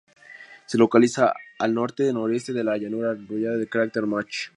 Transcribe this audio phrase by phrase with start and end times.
[0.65, 1.27] Se localiza
[1.59, 4.47] al norte-noroeste de la llanura amurallada del cráter Mach.